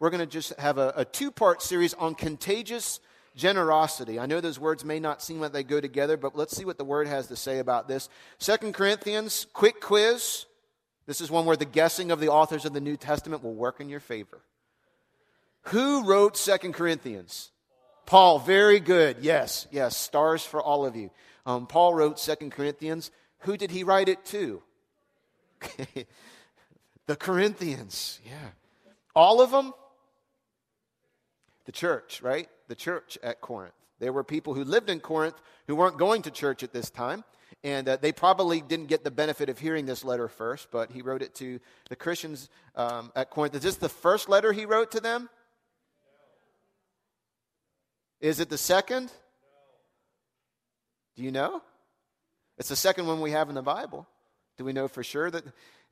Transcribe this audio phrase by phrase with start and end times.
[0.00, 2.98] we're going to just have a, a two part series on contagious
[3.36, 4.18] generosity.
[4.18, 6.78] I know those words may not seem like they go together, but let's see what
[6.78, 8.08] the word has to say about this.
[8.38, 10.46] Second Corinthians, quick quiz.
[11.06, 13.80] This is one where the guessing of the authors of the New Testament will work
[13.80, 14.40] in your favor.
[15.64, 17.50] Who wrote Second Corinthians?
[18.06, 18.38] Paul.
[18.38, 19.18] Very good.
[19.20, 19.96] Yes, yes.
[19.96, 21.10] Stars for all of you.
[21.46, 23.10] Um, Paul wrote Second Corinthians.
[23.40, 24.62] Who did he write it to?
[27.06, 28.20] the Corinthians.
[28.24, 28.50] Yeah.
[29.14, 29.72] All of them?
[31.66, 32.48] The church, right?
[32.68, 33.74] The church at Corinth.
[33.98, 37.24] There were people who lived in Corinth who weren't going to church at this time.
[37.62, 41.02] And uh, they probably didn't get the benefit of hearing this letter first, but he
[41.02, 43.54] wrote it to the Christians um, at Corinth.
[43.54, 45.28] Is this the first letter he wrote to them?
[48.20, 49.12] Is it the second?
[51.16, 51.62] Do you know?
[52.56, 54.06] It's the second one we have in the Bible.
[54.56, 55.44] Do we know for sure that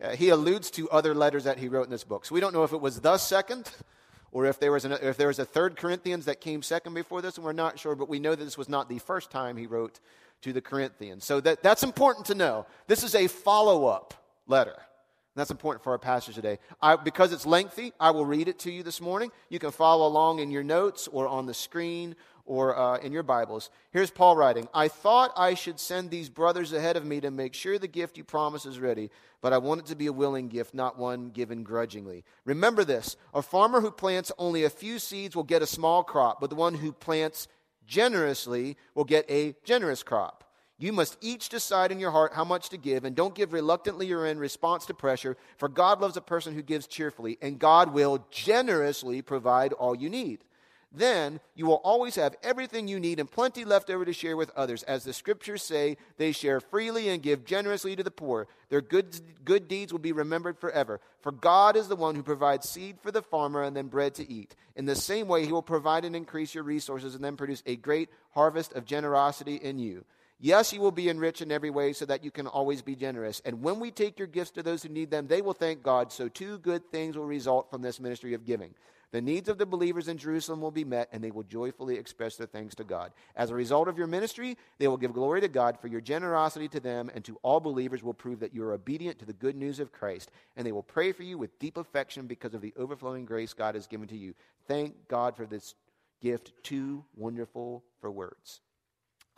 [0.03, 2.25] uh, he alludes to other letters that he wrote in this book?
[2.25, 3.71] So we don't know if it was the second
[4.33, 7.23] or if there was, an, if there was a third Corinthians that came second before
[7.23, 9.57] this, and we're not sure, but we know that this was not the first time
[9.57, 10.01] he wrote
[10.43, 11.25] to the Corinthians.
[11.25, 12.67] So that, that's important to know.
[12.87, 14.15] This is a follow up
[14.47, 14.75] letter.
[14.75, 16.59] And that's important for our passage today.
[16.81, 19.31] I, because it's lengthy, I will read it to you this morning.
[19.49, 22.15] You can follow along in your notes or on the screen
[22.49, 23.71] or uh, in your Bibles.
[23.93, 27.55] Here's Paul writing I thought I should send these brothers ahead of me to make
[27.55, 29.11] sure the gift you promise is ready,
[29.41, 32.25] but I want it to be a willing gift, not one given grudgingly.
[32.45, 36.41] Remember this a farmer who plants only a few seeds will get a small crop,
[36.41, 37.47] but the one who plants
[37.87, 40.45] generously will get a generous crop.
[40.81, 44.13] You must each decide in your heart how much to give, and don't give reluctantly
[44.13, 47.93] or in response to pressure, for God loves a person who gives cheerfully, and God
[47.93, 50.45] will generously provide all you need.
[50.91, 54.51] Then you will always have everything you need and plenty left over to share with
[54.57, 54.83] others.
[54.85, 58.47] As the scriptures say, they share freely and give generously to the poor.
[58.71, 61.01] Their good, good deeds will be remembered forever.
[61.21, 64.31] For God is the one who provides seed for the farmer and then bread to
[64.31, 64.55] eat.
[64.77, 67.77] In the same way, he will provide and increase your resources and then produce a
[67.77, 70.07] great harvest of generosity in you.
[70.41, 73.43] Yes, you will be enriched in every way so that you can always be generous.
[73.45, 76.13] And when we take your gifts to those who need them, they will thank God.
[76.13, 78.73] So, two good things will result from this ministry of giving.
[79.11, 82.37] The needs of the believers in Jerusalem will be met, and they will joyfully express
[82.37, 83.13] their thanks to God.
[83.35, 86.69] As a result of your ministry, they will give glory to God for your generosity
[86.69, 89.57] to them, and to all believers will prove that you are obedient to the good
[89.57, 92.75] news of Christ, and they will pray for you with deep affection because of the
[92.77, 94.35] overflowing grace God has given to you.
[94.67, 95.75] Thank God for this
[96.21, 98.61] gift, too wonderful for words.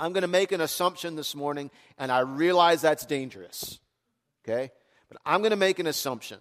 [0.01, 3.79] I'm going to make an assumption this morning, and I realize that's dangerous.
[4.45, 4.73] Okay?
[5.09, 6.39] But I'm going to make an assumption.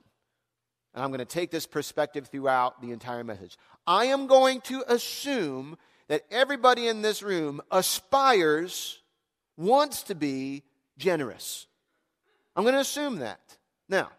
[0.99, 3.57] And I'm going to take this perspective throughout the entire message.
[3.87, 5.77] I am going to assume
[6.09, 8.99] that everybody in this room aspires,
[9.55, 10.63] wants to be
[10.97, 11.67] generous.
[12.53, 13.39] I'm going to assume that.
[13.87, 14.09] Now,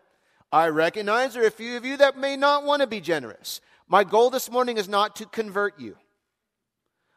[0.51, 3.61] I recognize there are a few of you that may not want to be generous.
[3.87, 5.99] My goal this morning is not to convert you.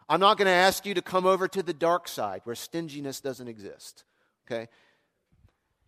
[0.09, 3.21] I'm not going to ask you to come over to the dark side where stinginess
[3.21, 4.03] doesn't exist.
[4.45, 4.67] Okay?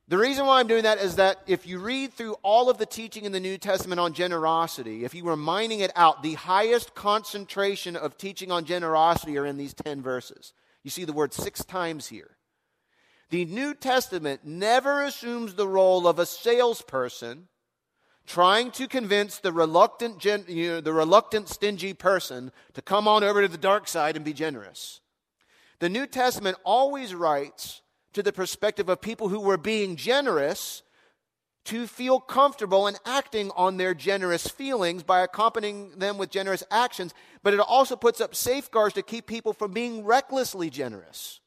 [0.08, 2.86] The reason why I'm doing that is that if you read through all of the
[2.86, 6.94] teaching in the New Testament on generosity, if you were mining it out, the highest
[6.94, 10.54] concentration of teaching on generosity are in these 10 verses.
[10.84, 12.38] You see the word six times here.
[13.32, 17.48] The New Testament never assumes the role of a salesperson
[18.28, 23.42] trying to convince the reluctant, you know, the reluctant, stingy person to come on over
[23.42, 25.02] to the dark side and be generous.
[25.80, 27.82] The New Testament always writes
[28.16, 30.82] to the perspective of people who were being generous
[31.66, 37.14] to feel comfortable in acting on their generous feelings by accompanying them with generous actions,
[37.44, 41.40] but it also puts up safeguards to keep people from being recklessly generous.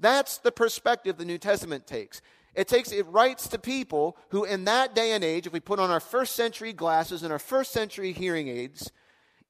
[0.00, 2.22] That's the perspective the New Testament takes.
[2.54, 5.80] It takes it writes to people who in that day and age, if we put
[5.80, 8.92] on our first century glasses and our first century hearing aids,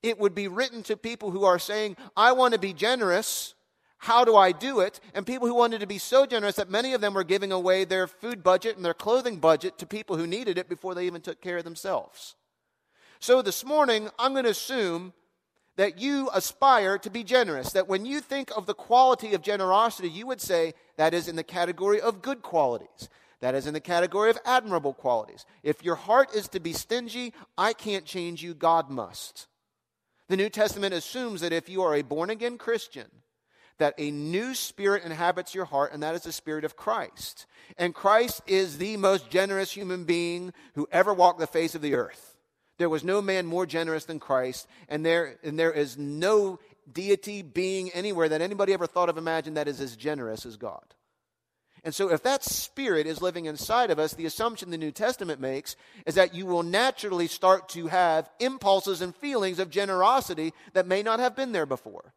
[0.03, 3.55] it would be written to people who are saying, I want to be generous,
[3.99, 5.01] how do I do it?
[5.15, 7.85] And people who wanted to be so generous that many of them were giving away
[7.85, 11.23] their food budget and their clothing budget to people who needed it before they even
[11.23, 12.35] took care of themselves.
[13.19, 15.15] So this morning, I'm going to assume
[15.77, 17.73] that you aspire to be generous.
[17.73, 21.37] That when you think of the quality of generosity, you would say that is in
[21.37, 23.09] the category of good qualities.
[23.41, 25.45] That is in the category of admirable qualities.
[25.63, 29.49] If your heart is to be stingy, I can't change you, God must.
[30.29, 33.07] The New Testament assumes that if you are a born again Christian,
[33.79, 37.47] that a new spirit inhabits your heart, and that is the spirit of Christ.
[37.77, 41.95] And Christ is the most generous human being who ever walked the face of the
[41.95, 42.37] earth.
[42.79, 46.59] There was no man more generous than Christ, and there, and there is no
[46.93, 50.95] deity being anywhere that anybody ever thought of imagined that is as generous as God.
[51.85, 55.39] And so, if that spirit is living inside of us, the assumption the New Testament
[55.39, 55.77] makes
[56.07, 61.03] is that you will naturally start to have impulses and feelings of generosity that may
[61.03, 62.15] not have been there before.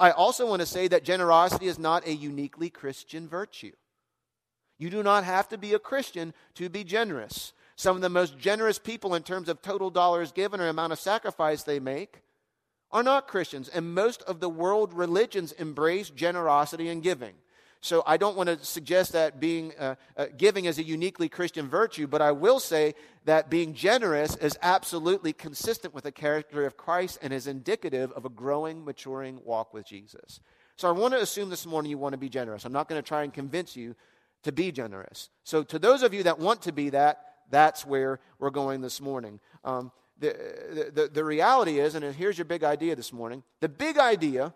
[0.00, 3.72] I also want to say that generosity is not a uniquely Christian virtue.
[4.78, 7.52] You do not have to be a Christian to be generous.
[7.76, 10.98] Some of the most generous people in terms of total dollars given or amount of
[10.98, 12.22] sacrifice they make
[12.90, 13.68] are not Christians.
[13.68, 17.34] And most of the world religions embrace generosity and giving.
[17.82, 21.66] So I don't want to suggest that being uh, uh, giving is a uniquely Christian
[21.66, 22.94] virtue, but I will say
[23.24, 28.26] that being generous is absolutely consistent with the character of Christ and is indicative of
[28.26, 30.40] a growing, maturing walk with Jesus.
[30.76, 32.66] So I want to assume this morning you want to be generous.
[32.66, 33.96] I'm not going to try and convince you
[34.42, 35.30] to be generous.
[35.44, 39.00] So to those of you that want to be that, that's where we're going this
[39.00, 39.40] morning.
[39.64, 43.96] Um, the, the, the reality is, and here's your big idea this morning the big
[43.98, 44.54] idea,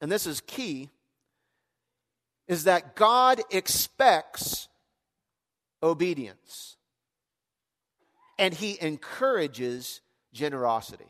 [0.00, 0.90] and this is key
[2.48, 4.68] is that God expects
[5.82, 6.76] obedience
[8.38, 10.00] and he encourages
[10.32, 11.06] generosity.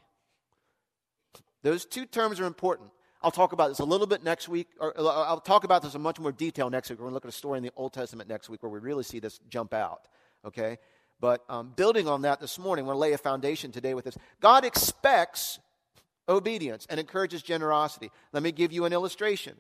[1.63, 2.91] Those two terms are important.
[3.23, 6.03] I'll talk about this a little bit next week, or I'll talk about this in
[6.03, 6.99] much more detail next week.
[6.99, 8.81] We're going to look at a story in the Old Testament next week where we
[8.81, 10.09] really see this jump out,
[10.45, 10.79] okay?
[11.21, 14.07] But um, building on that this morning, we're going to lay a foundation today with
[14.07, 14.19] this.
[14.41, 15.61] God expects
[16.29, 18.11] obedience and encourages generosity.
[18.33, 19.55] Let me give you an illustration.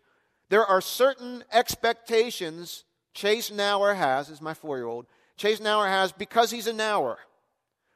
[0.48, 2.84] There are certain expectations
[3.14, 5.06] Chase Nauer has, is my four year old.
[5.36, 7.16] Chase Nauer has because he's a Nauer.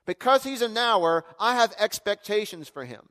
[0.05, 3.09] Because he's a Nauer, I have expectations for him.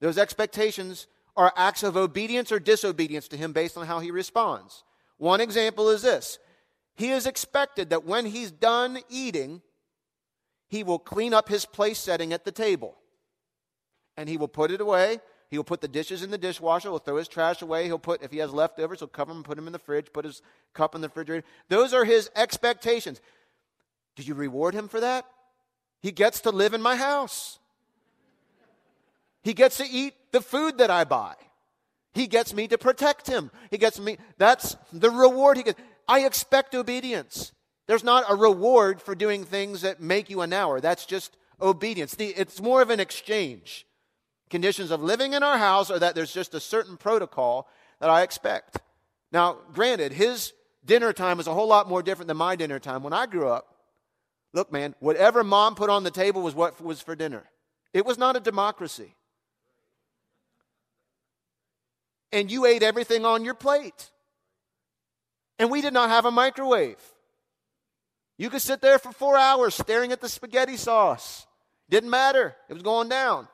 [0.00, 1.06] Those expectations
[1.36, 4.84] are acts of obedience or disobedience to him based on how he responds.
[5.18, 6.38] One example is this
[6.94, 9.62] He is expected that when he's done eating,
[10.68, 12.96] he will clean up his place setting at the table.
[14.16, 16.88] And he will put it away He'll put the dishes in the dishwasher.
[16.88, 17.86] He'll throw his trash away.
[17.86, 20.24] He'll put, if he has leftovers, he'll cover them put them in the fridge, put
[20.24, 20.42] his
[20.74, 21.44] cup in the refrigerator.
[21.68, 23.20] Those are his expectations.
[24.14, 25.26] Did you reward him for that?
[26.00, 27.58] He gets to live in my house.
[29.42, 31.34] He gets to eat the food that I buy.
[32.12, 33.50] He gets me to protect him.
[33.70, 35.80] He gets me, that's the reward he gets.
[36.06, 37.52] I expect obedience.
[37.86, 40.80] There's not a reward for doing things that make you an hour.
[40.80, 42.14] That's just obedience.
[42.18, 43.86] It's more of an exchange
[44.50, 47.68] conditions of living in our house or that there's just a certain protocol
[48.00, 48.78] that I expect.
[49.32, 50.52] Now, granted, his
[50.84, 53.02] dinner time is a whole lot more different than my dinner time.
[53.02, 53.74] When I grew up,
[54.52, 57.44] look, man, whatever mom put on the table was what was for dinner.
[57.92, 59.14] It was not a democracy.
[62.32, 64.10] And you ate everything on your plate.
[65.58, 67.00] And we did not have a microwave.
[68.38, 71.46] You could sit there for four hours staring at the spaghetti sauce.
[71.90, 73.48] Didn't matter, it was going down.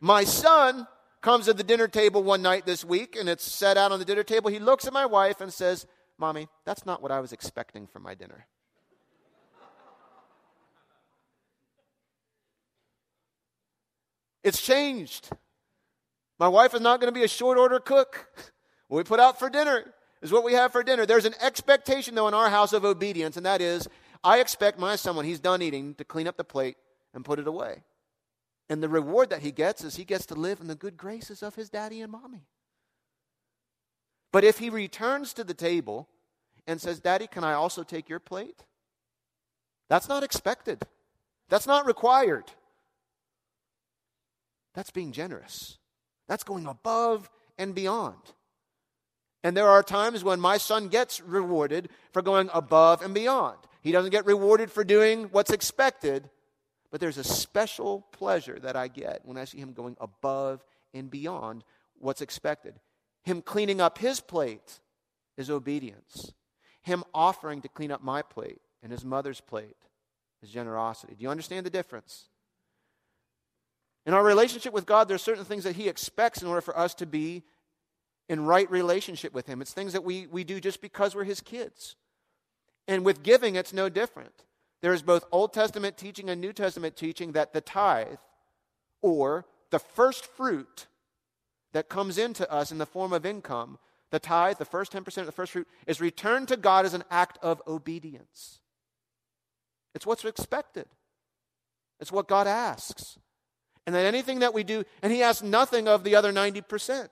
[0.00, 0.86] My son
[1.20, 4.04] comes to the dinner table one night this week and it's set out on the
[4.04, 4.50] dinner table.
[4.50, 5.86] He looks at my wife and says,
[6.18, 8.46] Mommy, that's not what I was expecting for my dinner.
[14.44, 15.30] It's changed.
[16.38, 18.28] My wife is not going to be a short order cook.
[18.86, 19.92] What we put out for dinner
[20.22, 21.04] is what we have for dinner.
[21.04, 23.88] There's an expectation, though, in our house of obedience, and that is
[24.24, 26.76] I expect my son, when he's done eating, to clean up the plate
[27.12, 27.82] and put it away.
[28.68, 31.42] And the reward that he gets is he gets to live in the good graces
[31.42, 32.46] of his daddy and mommy.
[34.30, 36.08] But if he returns to the table
[36.66, 38.64] and says, Daddy, can I also take your plate?
[39.88, 40.82] That's not expected.
[41.48, 42.44] That's not required.
[44.74, 45.78] That's being generous.
[46.28, 48.20] That's going above and beyond.
[49.42, 53.56] And there are times when my son gets rewarded for going above and beyond.
[53.80, 56.28] He doesn't get rewarded for doing what's expected,
[56.90, 60.64] but there's a special pleasure that I get when I see him going above
[60.94, 61.64] and beyond
[61.98, 62.74] what's expected.
[63.24, 64.80] Him cleaning up his plate
[65.36, 66.32] is obedience.
[66.82, 69.76] Him offering to clean up my plate and his mother's plate
[70.42, 71.14] is generosity.
[71.14, 72.28] Do you understand the difference?
[74.08, 76.76] In our relationship with God, there are certain things that He expects in order for
[76.78, 77.42] us to be
[78.28, 79.60] in right relationship with Him.
[79.60, 81.94] It's things that we, we do just because we're His kids.
[82.86, 84.44] And with giving, it's no different.
[84.80, 88.18] There is both Old Testament teaching and New Testament teaching that the tithe,
[89.02, 90.86] or the first fruit
[91.72, 93.78] that comes into us in the form of income,
[94.10, 97.04] the tithe, the first 10% of the first fruit, is returned to God as an
[97.10, 98.60] act of obedience.
[99.94, 100.86] It's what's expected,
[102.00, 103.18] it's what God asks.
[103.86, 107.08] And that anything that we do, and He asks nothing of the other 90%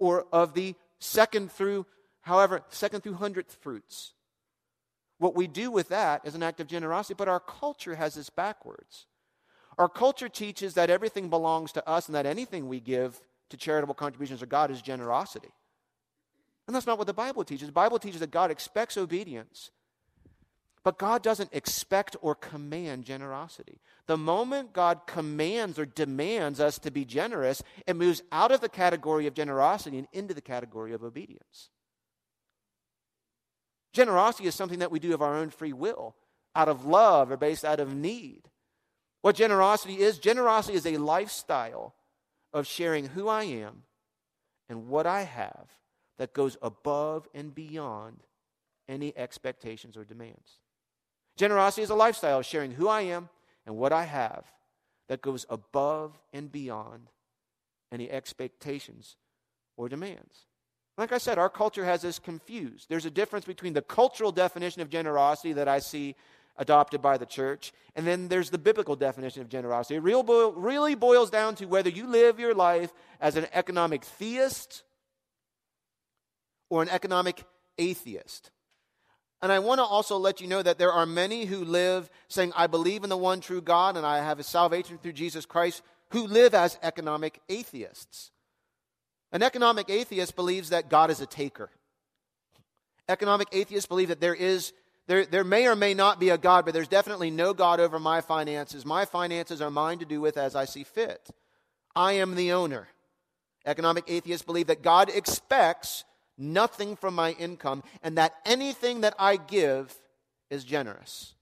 [0.00, 1.86] or of the second through,
[2.22, 4.12] however, second through hundredth fruits.
[5.18, 8.30] What we do with that is an act of generosity, but our culture has this
[8.30, 9.06] backwards.
[9.78, 13.20] Our culture teaches that everything belongs to us and that anything we give
[13.50, 15.52] to charitable contributions to God is generosity.
[16.66, 17.68] And that's not what the Bible teaches.
[17.68, 19.70] The Bible teaches that God expects obedience.
[20.82, 23.80] But God doesn't expect or command generosity.
[24.06, 28.68] The moment God commands or demands us to be generous, it moves out of the
[28.68, 31.70] category of generosity and into the category of obedience.
[33.96, 36.14] Generosity is something that we do of our own free will,
[36.54, 38.42] out of love or based out of need.
[39.22, 41.94] What generosity is generosity is a lifestyle
[42.52, 43.84] of sharing who I am
[44.68, 45.70] and what I have
[46.18, 48.18] that goes above and beyond
[48.86, 50.58] any expectations or demands.
[51.38, 53.30] Generosity is a lifestyle of sharing who I am
[53.64, 54.44] and what I have
[55.08, 57.08] that goes above and beyond
[57.90, 59.16] any expectations
[59.78, 60.45] or demands.
[60.98, 62.86] Like I said, our culture has us confused.
[62.88, 66.16] There's a difference between the cultural definition of generosity that I see
[66.58, 69.96] adopted by the church, and then there's the biblical definition of generosity.
[69.96, 74.04] It real boil, really boils down to whether you live your life as an economic
[74.04, 74.82] theist
[76.70, 77.44] or an economic
[77.76, 78.50] atheist.
[79.42, 82.52] And I want to also let you know that there are many who live saying,
[82.56, 85.82] I believe in the one true God and I have a salvation through Jesus Christ,
[86.10, 88.30] who live as economic atheists.
[89.36, 91.68] An economic atheist believes that God is a taker.
[93.06, 94.72] Economic atheists believe that there is
[95.08, 97.98] there, there may or may not be a God, but there's definitely no God over
[97.98, 98.86] my finances.
[98.86, 101.28] My finances are mine to do with as I see fit.
[101.94, 102.88] I am the owner.
[103.66, 106.04] Economic atheists believe that God expects
[106.38, 109.94] nothing from my income and that anything that I give
[110.48, 111.34] is generous.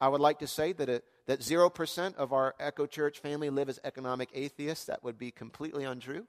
[0.00, 3.68] I would like to say that, it, that 0% of our Echo Church family live
[3.68, 4.86] as economic atheists.
[4.86, 6.26] That would be completely untrue.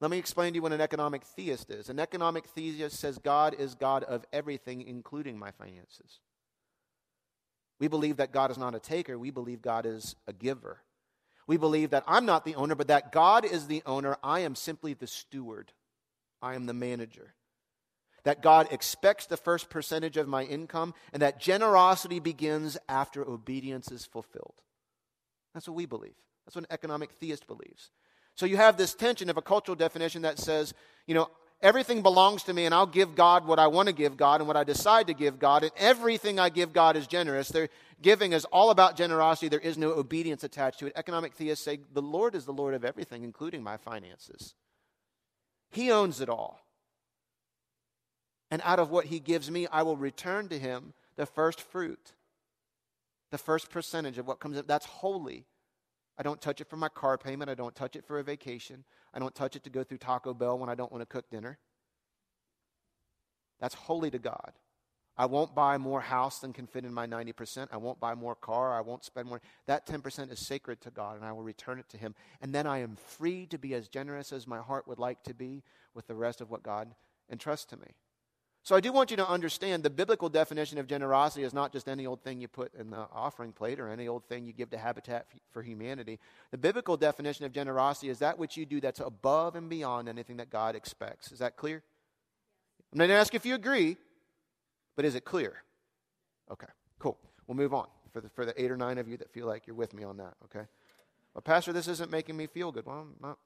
[0.00, 1.90] Let me explain to you what an economic theist is.
[1.90, 6.20] An economic theist says God is God of everything, including my finances.
[7.80, 10.82] We believe that God is not a taker, we believe God is a giver.
[11.48, 14.18] We believe that I'm not the owner, but that God is the owner.
[14.22, 15.72] I am simply the steward,
[16.40, 17.34] I am the manager.
[18.24, 23.90] That God expects the first percentage of my income, and that generosity begins after obedience
[23.90, 24.60] is fulfilled.
[25.54, 26.14] That's what we believe.
[26.44, 27.90] That's what an economic theist believes.
[28.34, 30.72] So you have this tension of a cultural definition that says,
[31.06, 31.28] you know,
[31.60, 34.46] everything belongs to me and I'll give God what I want to give God and
[34.46, 37.48] what I decide to give God, and everything I give God is generous.
[37.48, 37.68] Their
[38.00, 39.48] giving is all about generosity.
[39.48, 40.92] There is no obedience attached to it.
[40.96, 44.54] Economic theists say, the Lord is the Lord of everything, including my finances.
[45.70, 46.60] He owns it all.
[48.50, 52.12] And out of what He gives me, I will return to Him the first fruit,
[53.30, 54.64] the first percentage of what comes in.
[54.66, 55.46] That's holy.
[56.18, 57.50] I don't touch it for my car payment.
[57.50, 58.84] I don't touch it for a vacation.
[59.14, 61.30] I don't touch it to go through Taco Bell when I don't want to cook
[61.30, 61.58] dinner.
[63.60, 64.52] That's holy to God.
[65.16, 67.68] I won't buy more house than can fit in my 90%.
[67.72, 68.76] I won't buy more car.
[68.76, 69.40] I won't spend more.
[69.66, 72.14] That 10% is sacred to God, and I will return it to Him.
[72.40, 75.34] And then I am free to be as generous as my heart would like to
[75.34, 76.94] be with the rest of what God
[77.28, 77.96] entrusts to me.
[78.68, 81.88] So I do want you to understand the biblical definition of generosity is not just
[81.88, 84.68] any old thing you put in the offering plate or any old thing you give
[84.72, 86.18] to Habitat for Humanity.
[86.50, 90.36] The biblical definition of generosity is that which you do that's above and beyond anything
[90.36, 91.32] that God expects.
[91.32, 91.82] Is that clear?
[92.92, 93.96] I'm not going to ask if you agree,
[94.96, 95.62] but is it clear?
[96.52, 97.16] Okay, cool.
[97.46, 99.66] We'll move on for the, for the eight or nine of you that feel like
[99.66, 100.66] you're with me on that, okay?
[101.32, 102.84] Well, Pastor, this isn't making me feel good.
[102.84, 103.38] Well, I'm not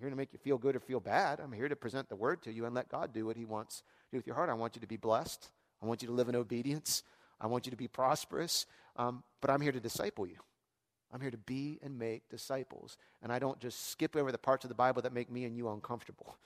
[0.00, 1.40] here to make you feel good or feel bad.
[1.40, 3.78] I'm here to present the word to you and let God do what He wants
[3.78, 3.82] to
[4.12, 4.50] do with your heart.
[4.50, 5.50] I want you to be blessed.
[5.82, 7.02] I want you to live in obedience.
[7.40, 8.66] I want you to be prosperous.
[8.96, 10.38] Um, but I'm here to disciple you.
[11.12, 12.96] I'm here to be and make disciples.
[13.22, 15.56] And I don't just skip over the parts of the Bible that make me and
[15.56, 16.36] you uncomfortable.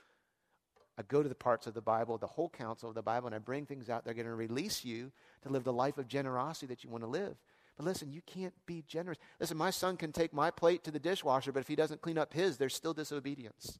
[0.98, 3.34] I go to the parts of the Bible, the whole counsel of the Bible, and
[3.34, 5.12] I bring things out that are going to release you
[5.42, 7.36] to live the life of generosity that you want to live.
[7.78, 9.18] But listen, you can't be generous.
[9.38, 12.18] Listen, my son can take my plate to the dishwasher, but if he doesn't clean
[12.18, 13.78] up his, there's still disobedience.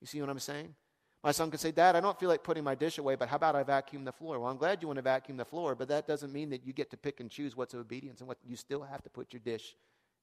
[0.00, 0.74] You see what I'm saying?
[1.22, 3.36] My son can say, Dad, I don't feel like putting my dish away, but how
[3.36, 4.40] about I vacuum the floor?
[4.40, 6.72] Well, I'm glad you want to vacuum the floor, but that doesn't mean that you
[6.72, 9.40] get to pick and choose what's obedience and what you still have to put your
[9.40, 9.76] dish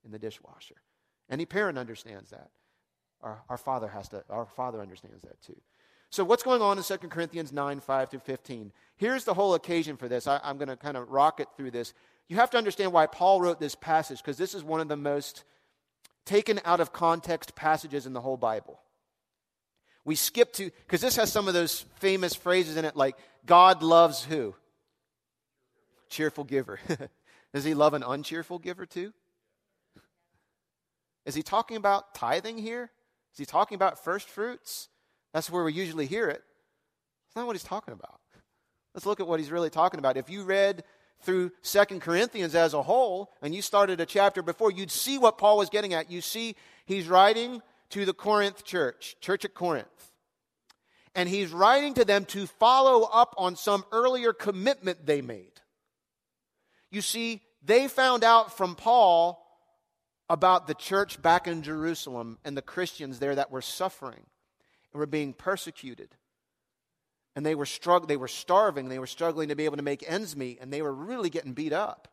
[0.03, 0.75] in the dishwasher.
[1.29, 2.49] Any parent understands that.
[3.21, 5.59] Our, our father has to, our father understands that too.
[6.11, 8.73] So, what's going on in 2 Corinthians 9, 5 through 15?
[8.97, 10.27] Here's the whole occasion for this.
[10.27, 11.93] I, I'm going to kind of rocket through this.
[12.31, 14.95] You have to understand why Paul wrote this passage, because this is one of the
[14.95, 15.43] most
[16.23, 18.79] taken out of context passages in the whole Bible.
[20.05, 23.83] We skip to, because this has some of those famous phrases in it like, God
[23.83, 24.55] loves who?
[26.07, 26.79] Cheerful giver.
[27.53, 29.11] Does he love an uncheerful giver too?
[31.25, 32.91] Is he talking about tithing here?
[33.33, 34.87] Is he talking about first fruits?
[35.33, 36.41] That's where we usually hear it.
[37.27, 38.21] It's not what he's talking about.
[38.93, 40.15] Let's look at what he's really talking about.
[40.15, 40.85] If you read
[41.21, 45.37] through Second Corinthians as a whole and you started a chapter before, you'd see what
[45.37, 46.11] Paul was getting at.
[46.11, 49.87] You see, he's writing to the Corinth church, church at Corinth.
[51.13, 55.51] And he's writing to them to follow up on some earlier commitment they made.
[56.89, 59.45] You see, they found out from Paul
[60.29, 64.25] about the church back in Jerusalem and the Christians there that were suffering
[64.93, 66.15] and were being persecuted.
[67.35, 70.03] And they were, strugg- they were starving, they were struggling to be able to make
[70.07, 72.07] ends meet, and they were really getting beat up.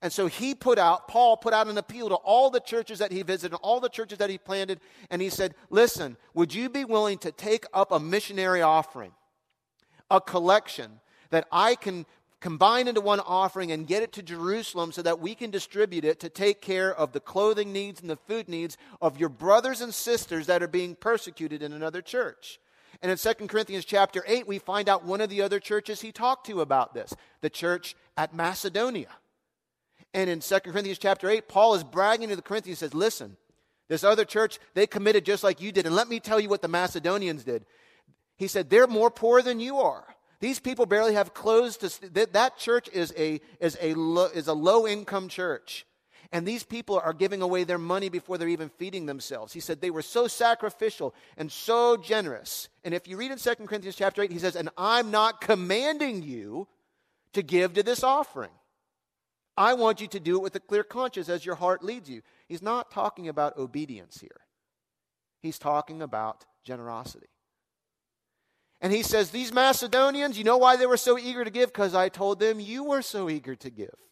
[0.00, 3.10] And so he put out, Paul put out an appeal to all the churches that
[3.10, 6.84] he visited, all the churches that he planted, and he said, Listen, would you be
[6.84, 9.12] willing to take up a missionary offering,
[10.10, 12.06] a collection that I can
[12.40, 16.20] combine into one offering and get it to Jerusalem so that we can distribute it
[16.20, 19.92] to take care of the clothing needs and the food needs of your brothers and
[19.92, 22.60] sisters that are being persecuted in another church.
[23.02, 26.12] And in 2 Corinthians chapter 8, we find out one of the other churches he
[26.12, 29.10] talked to about this, the church at Macedonia.
[30.14, 33.36] And in 2 Corinthians chapter 8, Paul is bragging to the Corinthians, says, Listen,
[33.88, 35.86] this other church, they committed just like you did.
[35.86, 37.64] And let me tell you what the Macedonians did.
[38.36, 40.04] He said, They're more poor than you are.
[40.40, 42.10] These people barely have clothes to.
[42.12, 45.84] That, that church is a, is, a lo, is a low income church.
[46.30, 49.54] And these people are giving away their money before they're even feeding themselves.
[49.54, 52.68] He said they were so sacrificial and so generous.
[52.84, 56.22] And if you read in 2 Corinthians chapter 8, he says, And I'm not commanding
[56.22, 56.68] you
[57.32, 58.50] to give to this offering.
[59.56, 62.22] I want you to do it with a clear conscience as your heart leads you.
[62.46, 64.40] He's not talking about obedience here,
[65.40, 67.28] he's talking about generosity.
[68.80, 71.72] And he says, These Macedonians, you know why they were so eager to give?
[71.72, 74.07] Because I told them you were so eager to give.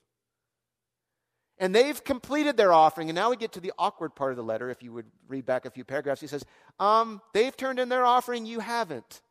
[1.59, 3.09] And they've completed their offering.
[3.09, 4.69] And now we get to the awkward part of the letter.
[4.69, 6.45] If you would read back a few paragraphs, he says,
[6.79, 9.23] um, They've turned in their offering, you haven't.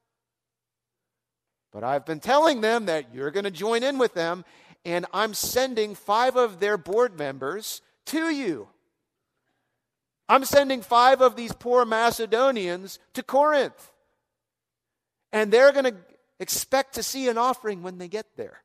[1.71, 4.45] But I've been telling them that you're going to join in with them,
[4.85, 8.69] and I'm sending five of their board members to you.
[10.27, 13.91] I'm sending five of these poor Macedonians to Corinth.
[15.31, 15.95] And they're going to
[16.39, 18.61] expect to see an offering when they get there.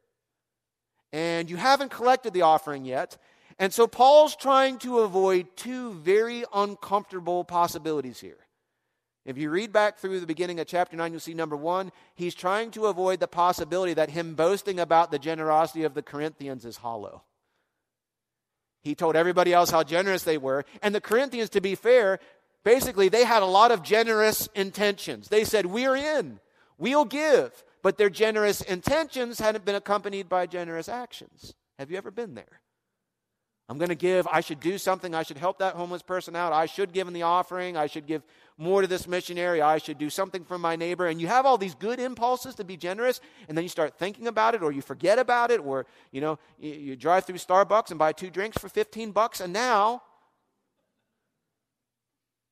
[1.12, 3.18] And you haven't collected the offering yet.
[3.60, 8.38] And so Paul's trying to avoid two very uncomfortable possibilities here.
[9.26, 12.34] If you read back through the beginning of chapter 9, you'll see number one, he's
[12.34, 16.78] trying to avoid the possibility that him boasting about the generosity of the Corinthians is
[16.78, 17.22] hollow.
[18.82, 20.64] He told everybody else how generous they were.
[20.80, 22.18] And the Corinthians, to be fair,
[22.64, 25.28] basically they had a lot of generous intentions.
[25.28, 26.40] They said, We're in,
[26.78, 27.62] we'll give.
[27.82, 31.54] But their generous intentions hadn't been accompanied by generous actions.
[31.78, 32.62] Have you ever been there?
[33.70, 34.26] I'm going to give.
[34.26, 35.14] I should do something.
[35.14, 36.52] I should help that homeless person out.
[36.52, 37.76] I should give in the offering.
[37.76, 38.24] I should give
[38.58, 39.62] more to this missionary.
[39.62, 41.06] I should do something for my neighbor.
[41.06, 44.26] And you have all these good impulses to be generous, and then you start thinking
[44.26, 47.90] about it, or you forget about it, or you know, you, you drive through Starbucks
[47.90, 50.02] and buy two drinks for 15 bucks, and now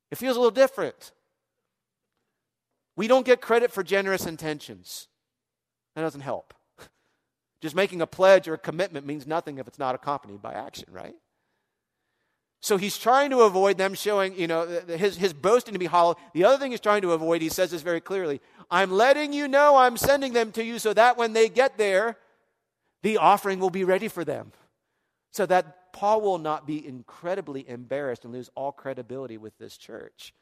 [0.09, 1.11] it feels a little different.
[2.95, 5.09] We don't get credit for generous intentions.
[5.95, 6.53] That doesn't help.
[7.61, 10.87] Just making a pledge or a commitment means nothing if it's not accompanied by action,
[10.91, 11.15] right?
[12.61, 16.15] So he's trying to avoid them showing, you know, his, his boasting to be hollow.
[16.33, 19.47] The other thing he's trying to avoid, he says this very clearly I'm letting you
[19.47, 22.17] know I'm sending them to you so that when they get there,
[23.01, 24.51] the offering will be ready for them.
[25.31, 30.33] So that Paul will not be incredibly embarrassed and lose all credibility with this church.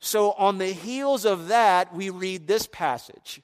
[0.00, 3.40] So, on the heels of that, we read this passage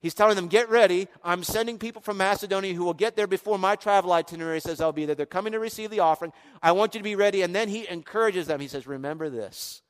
[0.00, 1.08] He's telling them, get ready.
[1.24, 4.92] I'm sending people from Macedonia who will get there before my travel itinerary says I'll
[4.92, 5.16] be there.
[5.16, 6.32] They're coming to receive the offering.
[6.62, 7.42] I want you to be ready.
[7.42, 8.60] And then he encourages them.
[8.60, 9.82] He says, remember this.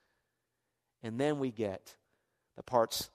[1.03, 1.94] And then we get
[2.57, 3.11] the parts,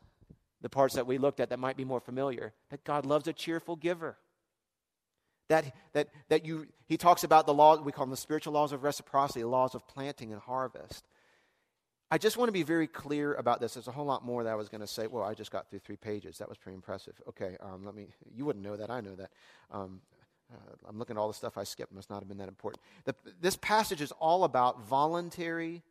[0.62, 2.54] the parts that we looked at that might be more familiar.
[2.70, 4.18] That God loves a cheerful giver.
[5.50, 8.72] That, that, that you, he talks about the law, we call them the spiritual laws
[8.72, 11.06] of reciprocity, the laws of planting and harvest.
[12.14, 13.74] I just want to be very clear about this.
[13.74, 15.08] There's a whole lot more that I was going to say.
[15.08, 16.38] Well, I just got through three pages.
[16.38, 17.20] That was pretty impressive.
[17.28, 18.06] Okay, um, let me.
[18.36, 18.92] You wouldn't know that.
[18.92, 19.32] I know that.
[19.72, 20.00] Um,
[20.54, 21.92] uh, I'm looking at all the stuff I skipped.
[21.92, 22.84] Must not have been that important.
[23.06, 25.82] The, this passage is all about voluntary,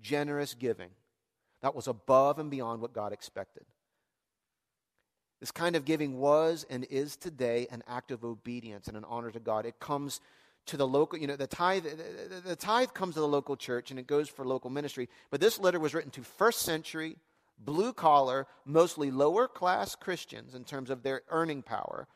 [0.00, 0.90] generous giving.
[1.60, 3.64] That was above and beyond what God expected.
[5.40, 9.32] This kind of giving was and is today an act of obedience and an honor
[9.32, 9.66] to God.
[9.66, 10.20] It comes
[10.66, 13.90] to the local, you know, the tithe, the, the, tithe comes to the local church
[13.90, 15.08] and it goes for local ministry.
[15.30, 17.16] But this letter was written to first century,
[17.58, 22.08] blue collar, mostly lower class Christians in terms of their earning power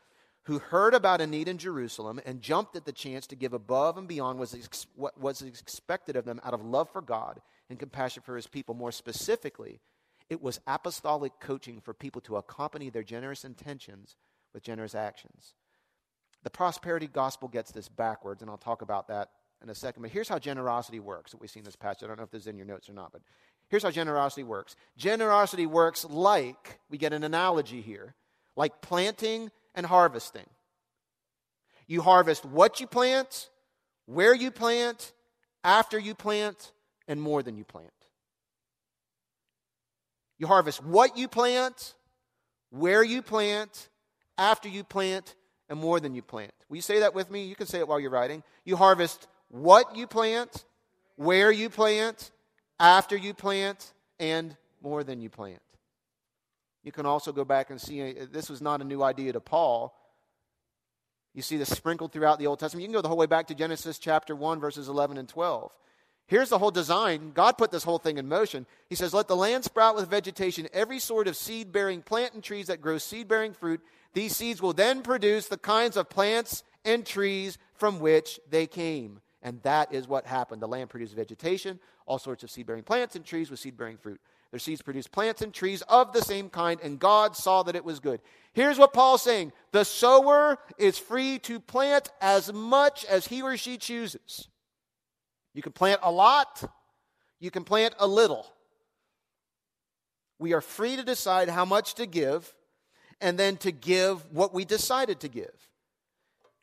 [0.43, 3.97] who heard about a need in Jerusalem and jumped at the chance to give above
[3.97, 4.39] and beyond
[4.95, 8.73] what was expected of them out of love for God and compassion for his people.
[8.73, 9.79] More specifically,
[10.27, 14.15] it was apostolic coaching for people to accompany their generous intentions
[14.53, 15.53] with generous actions.
[16.43, 19.29] The prosperity gospel gets this backwards, and I'll talk about that
[19.61, 20.01] in a second.
[20.01, 22.03] But here's how generosity works that we see in this passage.
[22.03, 23.21] I don't know if this is in your notes or not, but
[23.67, 24.75] here's how generosity works.
[24.97, 28.15] Generosity works like, we get an analogy here,
[28.55, 30.47] like planting and harvesting.
[31.87, 33.49] You harvest what you plant,
[34.05, 35.13] where you plant,
[35.63, 36.71] after you plant,
[37.07, 37.91] and more than you plant.
[40.37, 41.95] You harvest what you plant,
[42.69, 43.89] where you plant,
[44.37, 45.35] after you plant,
[45.69, 46.51] and more than you plant.
[46.67, 47.45] Will you say that with me?
[47.45, 48.43] You can say it while you're writing.
[48.65, 50.65] You harvest what you plant,
[51.15, 52.31] where you plant,
[52.79, 55.61] after you plant, and more than you plant.
[56.83, 59.39] You can also go back and see uh, this was not a new idea to
[59.39, 59.95] Paul.
[61.33, 62.81] You see this sprinkled throughout the Old Testament.
[62.81, 65.71] You can go the whole way back to Genesis chapter 1, verses 11 and 12.
[66.29, 67.31] Here's the whole design.
[67.33, 68.67] God put this whole thing in motion.
[68.87, 72.43] He says, Let the land sprout with vegetation, every sort of seed bearing plant and
[72.43, 73.81] trees that grow seed bearing fruit.
[74.13, 79.21] These seeds will then produce the kinds of plants and trees from which they came.
[79.41, 80.61] And that is what happened.
[80.61, 83.97] The land produced vegetation, all sorts of seed bearing plants and trees with seed bearing
[83.97, 84.21] fruit.
[84.51, 87.85] Their seeds produced plants and trees of the same kind, and God saw that it
[87.85, 88.21] was good.
[88.53, 93.57] Here's what Paul's saying The sower is free to plant as much as he or
[93.57, 94.47] she chooses.
[95.59, 96.63] You can plant a lot,
[97.41, 98.45] you can plant a little.
[100.39, 102.55] We are free to decide how much to give
[103.19, 105.69] and then to give what we decided to give.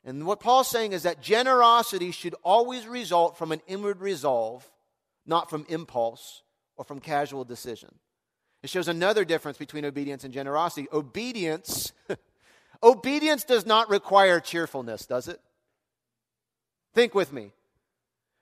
[0.03, 4.67] And what Paul's saying is that generosity should always result from an inward resolve,
[5.27, 6.41] not from impulse
[6.75, 7.93] or from casual decision.
[8.63, 10.87] It shows another difference between obedience and generosity.
[10.91, 11.93] Obedience
[12.81, 15.39] obedience does not require cheerfulness, does it?
[16.95, 17.51] Think with me.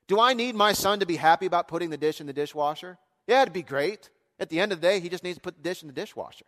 [0.08, 2.98] Do I need my son to be happy about putting the dish in the dishwasher?
[3.28, 4.10] Yeah, it'd be great.
[4.39, 5.94] At the end of the day, he just needs to put the dish in the
[5.94, 6.46] dishwasher.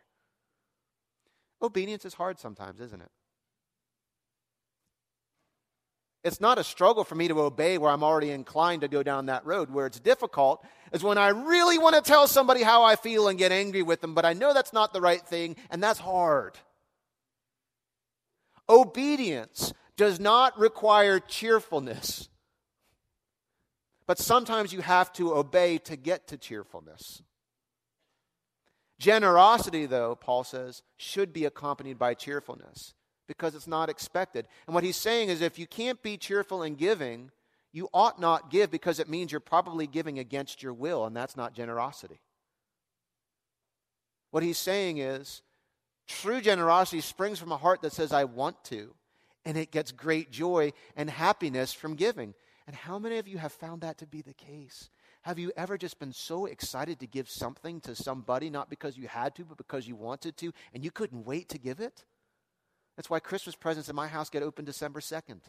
[1.61, 3.09] Obedience is hard sometimes, isn't it?
[6.23, 9.27] It's not a struggle for me to obey where I'm already inclined to go down
[9.27, 9.71] that road.
[9.71, 13.39] Where it's difficult is when I really want to tell somebody how I feel and
[13.39, 16.57] get angry with them, but I know that's not the right thing, and that's hard.
[18.67, 22.27] Obedience does not require cheerfulness,
[24.07, 27.21] but sometimes you have to obey to get to cheerfulness.
[28.99, 32.95] Generosity, though, Paul says, should be accompanied by cheerfulness
[33.27, 34.47] because it's not expected.
[34.65, 37.29] And what he's saying is if you can't be cheerful in giving,
[37.71, 41.37] you ought not give because it means you're probably giving against your will, and that's
[41.37, 42.21] not generosity.
[44.31, 45.41] What he's saying is
[46.07, 48.95] true generosity springs from a heart that says, I want to,
[49.45, 52.33] and it gets great joy and happiness from giving.
[52.67, 54.89] And how many of you have found that to be the case?
[55.21, 59.07] Have you ever just been so excited to give something to somebody, not because you
[59.07, 62.03] had to, but because you wanted to, and you couldn't wait to give it?
[62.97, 65.39] That's why Christmas presents in my house get opened December 2nd.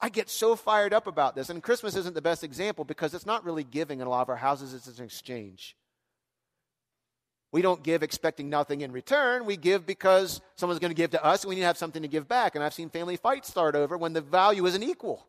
[0.00, 1.48] I get so fired up about this.
[1.48, 4.28] And Christmas isn't the best example because it's not really giving in a lot of
[4.28, 5.76] our houses, it's an exchange.
[7.52, 9.44] We don't give expecting nothing in return.
[9.44, 12.02] We give because someone's going to give to us and we need to have something
[12.02, 12.54] to give back.
[12.54, 15.26] And I've seen family fights start over when the value isn't equal.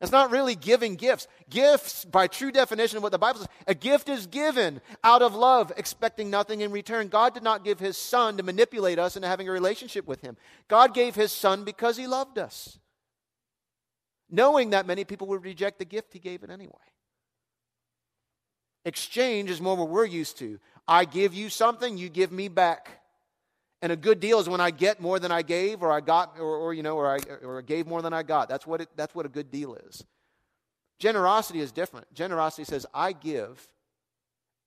[0.00, 1.28] It's not really giving gifts.
[1.50, 5.34] Gifts, by true definition of what the Bible says, a gift is given out of
[5.34, 7.08] love, expecting nothing in return.
[7.08, 10.38] God did not give his son to manipulate us into having a relationship with him.
[10.68, 12.78] God gave his son because he loved us,
[14.30, 16.72] knowing that many people would reject the gift he gave it anyway.
[18.86, 20.58] Exchange is more what we're used to.
[20.90, 23.00] I give you something, you give me back.
[23.80, 26.34] And a good deal is when I get more than I gave, or I got,
[26.38, 28.48] or, or you know, or I or gave more than I got.
[28.48, 30.04] That's what it, that's what a good deal is.
[30.98, 32.12] Generosity is different.
[32.12, 33.68] Generosity says, I give,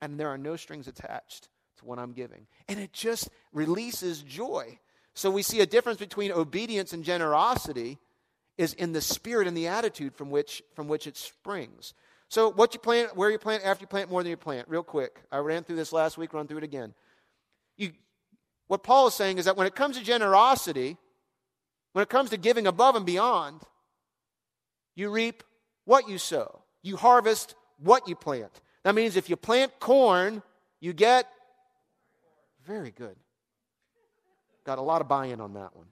[0.02, 2.48] and there are no strings attached to what I'm giving.
[2.70, 4.80] And it just releases joy.
[5.14, 8.00] So we see a difference between obedience and generosity
[8.58, 11.94] is in the spirit and the attitude from which from which it springs.
[12.34, 14.68] So what you plant, where you plant, after you plant, more than you plant.
[14.68, 15.22] Real quick.
[15.32, 16.96] I ran through this last week, run through it again.
[17.78, 17.92] You
[18.66, 20.98] what Paul is saying is that when it comes to generosity,
[21.92, 23.62] when it comes to giving above and beyond,
[24.96, 25.44] you reap
[25.86, 26.64] what you sow.
[26.82, 28.62] You harvest what you plant.
[28.82, 30.42] That means if you plant corn,
[30.80, 31.28] you get
[32.66, 33.16] very good.
[34.66, 35.86] Got a lot of buy in on that one.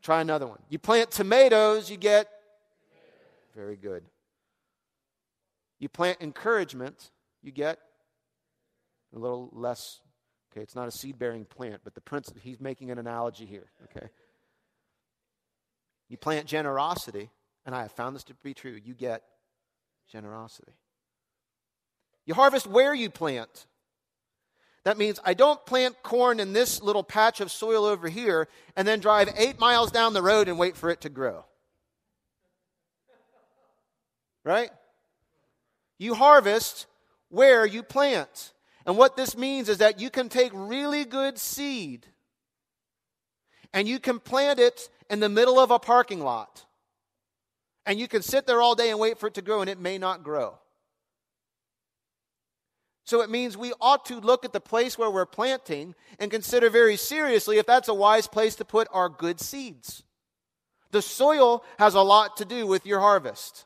[0.00, 0.60] Try another one.
[0.68, 2.28] You plant tomatoes, you get
[3.52, 4.04] very good.
[5.78, 7.10] You plant encouragement,
[7.42, 7.78] you get
[9.14, 10.00] a little less
[10.56, 13.70] Okay, it's not a seed bearing plant, but the principle, he's making an analogy here.
[13.84, 14.08] Okay.
[16.08, 17.28] You plant generosity,
[17.66, 18.78] and I have found this to be true.
[18.82, 19.22] You get
[20.10, 20.72] generosity.
[22.24, 23.66] You harvest where you plant.
[24.84, 28.88] That means I don't plant corn in this little patch of soil over here and
[28.88, 31.44] then drive eight miles down the road and wait for it to grow.
[34.42, 34.70] Right?
[35.98, 36.86] You harvest
[37.28, 38.52] where you plant.
[38.84, 42.06] And what this means is that you can take really good seed
[43.76, 46.64] and you can plant it in the middle of a parking lot.
[47.84, 49.78] And you can sit there all day and wait for it to grow, and it
[49.78, 50.58] may not grow.
[53.04, 56.70] So it means we ought to look at the place where we're planting and consider
[56.70, 60.02] very seriously if that's a wise place to put our good seeds.
[60.90, 63.65] The soil has a lot to do with your harvest.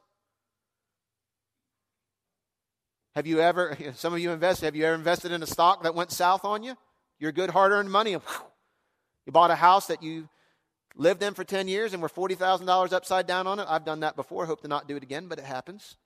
[3.14, 5.94] Have you ever, some of you invested, have you ever invested in a stock that
[5.94, 6.76] went south on you?
[7.18, 8.12] Your good hard earned money,
[9.26, 10.28] you bought a house that you
[10.96, 13.66] lived in for 10 years and were $40,000 upside down on it.
[13.68, 15.96] I've done that before, hope to not do it again, but it happens.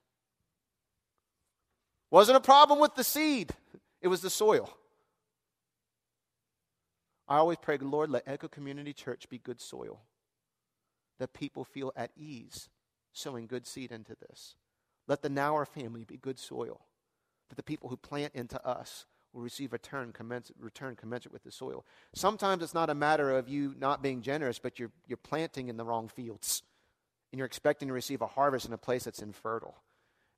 [2.11, 3.53] Wasn't a problem with the seed,
[4.01, 4.71] it was the soil.
[7.27, 10.03] I always pray, Lord, let Echo Community Church be good soil,
[11.19, 12.69] that people feel at ease
[13.13, 14.57] sowing good seed into this.
[15.07, 16.83] Let the Nauer family be good soil,
[17.49, 21.43] that the people who plant into us will receive a return commensurate, return commensurate with
[21.43, 21.85] the soil.
[22.15, 25.77] Sometimes it's not a matter of you not being generous, but you're, you're planting in
[25.77, 26.63] the wrong fields,
[27.33, 29.77] and you're expecting to receive a harvest in a place that's infertile.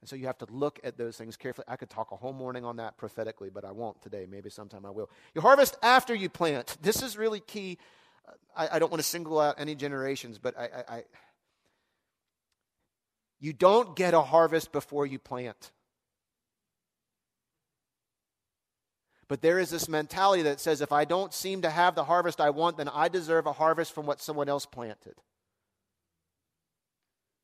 [0.00, 1.64] And so you have to look at those things carefully.
[1.68, 4.26] I could talk a whole morning on that prophetically, but I won't today.
[4.28, 5.10] Maybe sometime I will.
[5.34, 6.76] You harvest after you plant.
[6.82, 7.78] This is really key.
[8.26, 11.04] Uh, I, I don't want to single out any generations, but I, I, I,
[13.40, 15.70] you don't get a harvest before you plant.
[19.28, 22.40] But there is this mentality that says if I don't seem to have the harvest
[22.40, 25.14] I want, then I deserve a harvest from what someone else planted.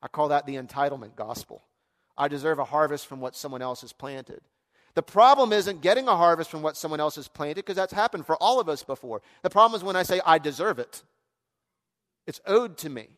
[0.00, 1.62] I call that the entitlement gospel.
[2.16, 4.40] I deserve a harvest from what someone else has planted.
[4.94, 8.26] The problem isn't getting a harvest from what someone else has planted, because that's happened
[8.26, 9.22] for all of us before.
[9.42, 11.02] The problem is when I say, I deserve it.
[12.26, 13.08] It's owed to me.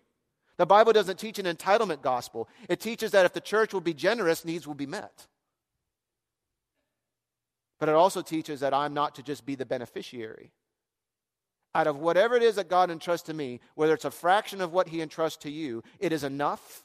[0.57, 3.95] The Bible doesn't teach an entitlement gospel, it teaches that if the church will be
[3.95, 5.27] generous, needs will be met.
[7.85, 10.53] But it also teaches that I'm not to just be the beneficiary.
[11.75, 14.73] Out of whatever it is that God entrusts to me, whether it's a fraction of
[14.73, 16.83] what He entrusts to you, it is enough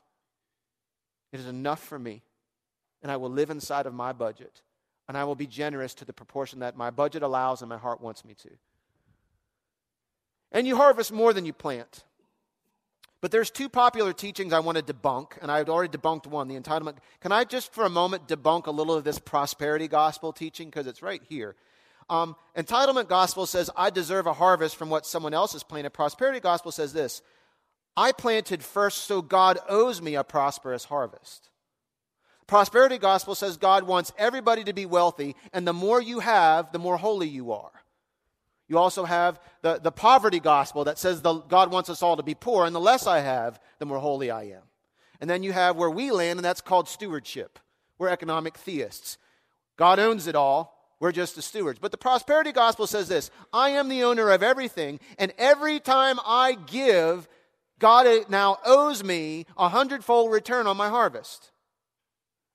[1.32, 2.22] it is enough for me.
[3.02, 4.62] And I will live inside of my budget.
[5.08, 8.02] And I will be generous to the proportion that my budget allows and my heart
[8.02, 8.50] wants me to.
[10.52, 12.04] And you harvest more than you plant.
[13.22, 16.60] But there's two popular teachings I want to debunk, and I've already debunked one, the
[16.60, 16.98] entitlement.
[17.20, 20.70] Can I just for a moment debunk a little of this prosperity gospel teaching?
[20.70, 21.56] Because it's right here.
[22.10, 25.92] Um, entitlement gospel says, I deserve a harvest from what someone else has planted.
[25.92, 27.22] Prosperity gospel says this
[27.98, 31.50] I planted first, so God owes me a prosperous harvest.
[32.48, 36.80] Prosperity gospel says God wants everybody to be wealthy, and the more you have, the
[36.80, 37.79] more holy you are.
[38.70, 42.24] You also have the, the poverty gospel that says the, God wants us all to
[42.24, 44.62] be poor, and the less I have, the more holy I am.
[45.20, 47.60] And then you have where we land, and that's called stewardship.
[47.98, 49.18] We're economic theists.
[49.76, 50.78] God owns it all.
[51.00, 51.80] We're just the stewards.
[51.80, 56.20] But the prosperity gospel says this I am the owner of everything, and every time
[56.26, 57.28] I give,
[57.80, 61.52] God eh, now owes me a hundredfold return on my harvest.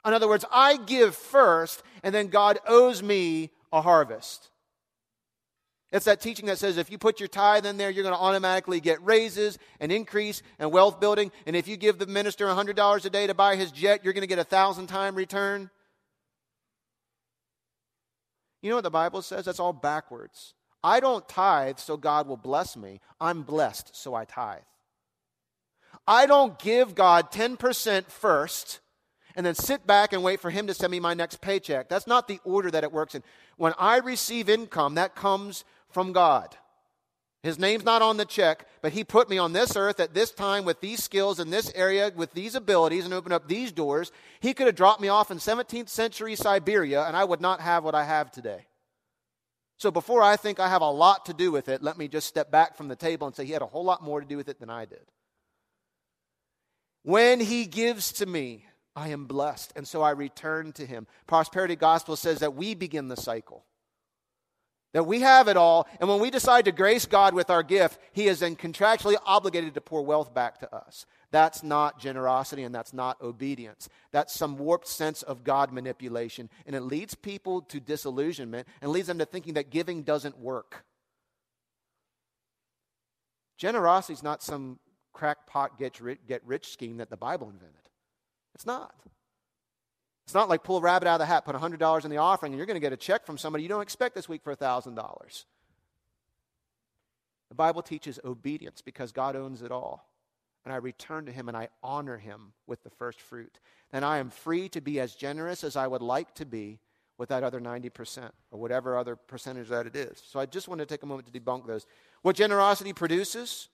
[0.06, 4.50] In other words, I give first, and then God owes me a harvest.
[5.94, 8.20] It's that teaching that says if you put your tithe in there, you're going to
[8.20, 11.30] automatically get raises and increase and wealth building.
[11.46, 14.22] And if you give the minister $100 a day to buy his jet, you're going
[14.22, 15.70] to get a thousand time return.
[18.60, 19.44] You know what the Bible says?
[19.44, 20.54] That's all backwards.
[20.82, 23.00] I don't tithe so God will bless me.
[23.20, 24.62] I'm blessed so I tithe.
[26.08, 28.80] I don't give God 10% first
[29.36, 31.88] and then sit back and wait for Him to send me my next paycheck.
[31.88, 33.22] That's not the order that it works in.
[33.56, 36.56] When I receive income, that comes from God.
[37.42, 40.30] His name's not on the check, but He put me on this earth at this
[40.30, 44.12] time with these skills in this area with these abilities and opened up these doors.
[44.40, 47.84] He could have dropped me off in 17th century Siberia and I would not have
[47.84, 48.66] what I have today.
[49.76, 52.28] So before I think I have a lot to do with it, let me just
[52.28, 54.36] step back from the table and say He had a whole lot more to do
[54.36, 55.04] with it than I did.
[57.04, 58.64] When he gives to me,
[58.96, 61.06] I am blessed, and so I return to him.
[61.26, 63.66] Prosperity gospel says that we begin the cycle.
[64.94, 67.98] That we have it all, and when we decide to grace God with our gift,
[68.12, 71.04] he is then contractually obligated to pour wealth back to us.
[71.32, 73.88] That's not generosity and that's not obedience.
[74.12, 79.08] That's some warped sense of God manipulation, and it leads people to disillusionment and leads
[79.08, 80.84] them to thinking that giving doesn't work.
[83.58, 84.78] Generosity is not some
[85.12, 87.88] crackpot get rich, get rich scheme that the Bible invented.
[88.54, 88.94] It's not.
[90.24, 92.52] It's not like pull a rabbit out of the hat, put $100 in the offering,
[92.52, 94.54] and you're going to get a check from somebody you don't expect this week for
[94.56, 95.44] $1,000.
[97.50, 100.08] The Bible teaches obedience because God owns it all.
[100.64, 103.58] And I return to Him and I honor Him with the first fruit.
[103.92, 106.80] Then I am free to be as generous as I would like to be
[107.18, 110.22] with that other 90% or whatever other percentage that it is.
[110.26, 111.86] So I just want to take a moment to debunk those.
[112.22, 113.68] What generosity produces?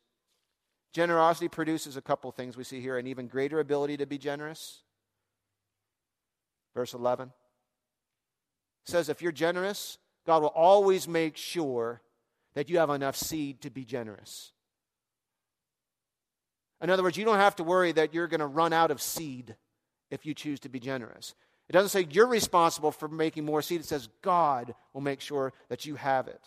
[0.93, 4.83] Generosity produces a couple things we see here an even greater ability to be generous
[6.75, 7.33] Verse 11
[8.85, 12.01] says, If you're generous, God will always make sure
[12.55, 14.53] that you have enough seed to be generous.
[16.83, 19.03] In other words, you don't have to worry that you're going to run out of
[19.03, 19.57] seed
[20.11, 21.35] if you choose to be generous.
[21.69, 25.53] It doesn't say you're responsible for making more seed, it says God will make sure
[25.69, 26.41] that you have it.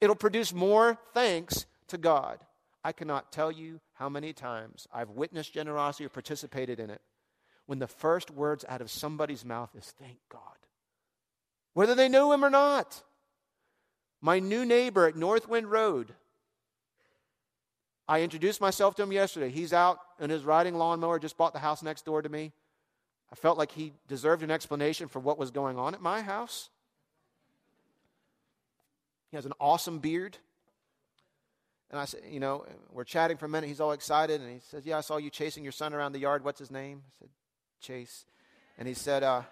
[0.00, 2.40] It'll produce more thanks to God.
[2.84, 7.00] I cannot tell you how many times I've witnessed generosity or participated in it
[7.66, 10.40] when the first words out of somebody's mouth is thank God.
[11.72, 13.02] Whether they know him or not.
[14.20, 16.14] My new neighbor at Northwind Road,
[18.08, 19.50] I introduced myself to him yesterday.
[19.50, 22.52] He's out in his riding lawnmower, just bought the house next door to me.
[23.32, 26.70] I felt like he deserved an explanation for what was going on at my house.
[29.30, 30.38] He has an awesome beard.
[31.90, 33.66] And I said, you know, we're chatting for a minute.
[33.68, 34.40] He's all excited.
[34.40, 36.44] And he says, Yeah, I saw you chasing your son around the yard.
[36.44, 37.02] What's his name?
[37.06, 37.28] I said,
[37.84, 38.24] Chase.
[38.78, 39.42] And he said, uh,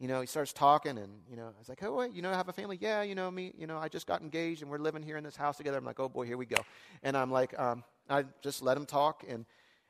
[0.00, 2.30] you know, he starts talking, and you know, I was like, "Oh, wait, you know,
[2.30, 4.68] I have a family." Yeah, you know, me, you know, I just got engaged, and
[4.68, 5.78] we're living here in this house together.
[5.78, 6.56] I'm like, "Oh boy, here we go,"
[7.04, 9.46] and I'm like, um, I just let him talk, and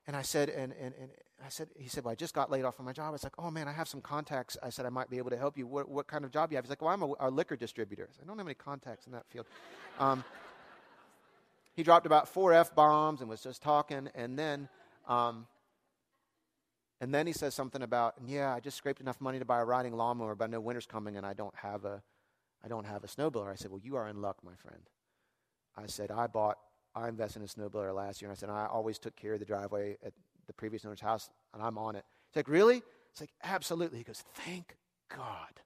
[0.06, 1.10] and I said, and and and
[1.42, 3.24] I said, he said, "Well, I just got laid off from my job." I was
[3.24, 5.56] like, "Oh man, I have some contacts." I said, "I might be able to help
[5.56, 5.66] you.
[5.66, 8.06] What what kind of job you have?" He's like, "Well, I'm a, a liquor distributor."
[8.10, 9.46] I, said, I don't have any contacts in that field.
[9.98, 10.24] Um,
[11.74, 14.68] he dropped about four f bombs and was just talking, and then.
[15.08, 15.46] Um,
[17.02, 19.64] and then he says something about, yeah, I just scraped enough money to buy a
[19.64, 22.00] riding lawnmower, but I know winter's coming and I don't have a,
[22.64, 23.50] I don't have a snowblower.
[23.50, 24.82] I said, well, you are in luck, my friend.
[25.76, 26.58] I said, I bought,
[26.94, 28.30] I invested in a snowblower last year.
[28.30, 30.12] And I said, I always took care of the driveway at
[30.46, 32.04] the previous owner's house, and I'm on it.
[32.30, 32.84] He's like, really?
[33.10, 33.98] It's like, absolutely.
[33.98, 34.76] He goes, thank
[35.08, 35.60] God.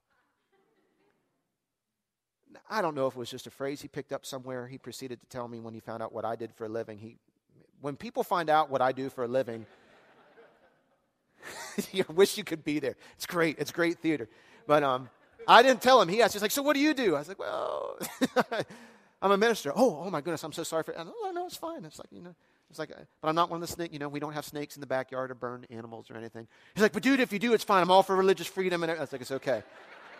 [2.67, 4.65] I don't know if it was just a phrase he picked up somewhere.
[4.65, 6.97] He proceeded to tell me when he found out what I did for a living.
[6.97, 7.17] He,
[7.79, 9.67] when people find out what I do for a living,
[11.91, 12.95] you I wish you could be there.
[13.15, 13.57] It's great.
[13.59, 14.27] It's great theater.
[14.65, 15.09] But um,
[15.47, 16.09] I didn't tell him.
[16.09, 17.15] He asked, he's like, so what do you do?
[17.15, 17.97] I was like, well,
[19.21, 19.71] I'm a minister.
[19.75, 20.91] Oh, oh my goodness, I'm so sorry for.
[20.91, 21.85] And, oh no, it's fine.
[21.85, 22.35] It's like you know,
[22.69, 22.89] it's like,
[23.21, 23.93] but I'm not one of the snake.
[23.93, 26.47] You know, we don't have snakes in the backyard or burn animals or anything.
[26.75, 27.81] He's like, but dude, if you do, it's fine.
[27.81, 28.83] I'm all for religious freedom.
[28.83, 29.63] And I was like, it's okay.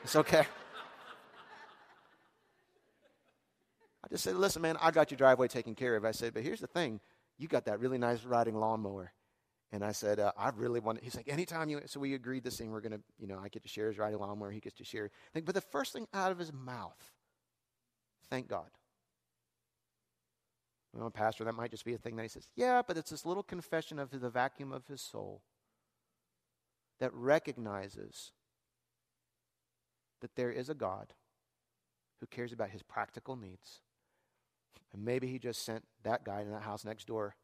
[0.03, 0.39] It's okay.
[4.03, 6.05] I just said, listen, man, I got your driveway taken care of.
[6.05, 7.01] I said, but here's the thing.
[7.37, 9.11] You got that really nice riding lawnmower.
[9.71, 10.99] And I said, uh, I really want.
[10.99, 11.03] To.
[11.03, 11.81] He's like, anytime you.
[11.87, 12.71] So we agreed this thing.
[12.71, 14.51] We're gonna, you know, I get to share his riding lawnmower.
[14.51, 15.09] He gets to share.
[15.33, 17.11] But the first thing out of his mouth,
[18.29, 18.69] thank God.
[20.93, 22.47] You Well, pastor, that might just be a thing that he says.
[22.55, 25.41] Yeah, but it's this little confession of the vacuum of his soul
[26.99, 28.31] that recognizes
[30.21, 31.13] that there is a God
[32.19, 33.81] who cares about his practical needs.
[34.93, 37.35] And maybe he just sent that guy in that house next door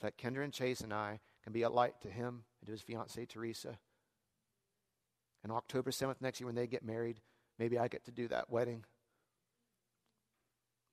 [0.00, 2.82] that Kendra and Chase and I can be a light to him and to his
[2.82, 3.78] fiancee, Teresa.
[5.42, 7.20] And October 7th next year, when they get married,
[7.58, 8.84] maybe I get to do that wedding.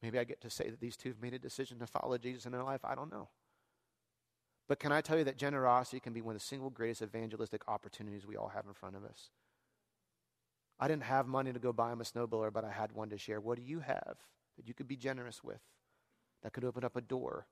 [0.02, 2.46] Maybe I get to say that these two have made a decision to follow Jesus
[2.46, 2.82] in their life.
[2.84, 3.30] I don't know.
[4.68, 7.62] But can I tell you that generosity can be one of the single greatest evangelistic
[7.68, 9.30] opportunities we all have in front of us?
[10.80, 13.18] I didn't have money to go buy him a snowblower, but I had one to
[13.18, 13.40] share.
[13.40, 14.18] What do you have
[14.58, 15.62] that you could be generous with
[16.44, 17.48] that could open up a door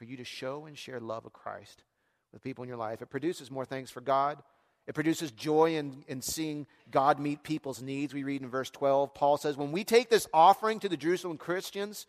[0.00, 1.84] for you to show and share love of Christ
[2.32, 3.02] with people in your life.
[3.02, 4.42] It produces more things for God.
[4.86, 8.14] It produces joy in, in seeing God meet people's needs.
[8.14, 11.36] We read in verse 12, Paul says, When we take this offering to the Jerusalem
[11.36, 12.06] Christians,